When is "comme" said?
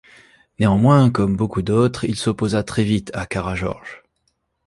1.11-1.37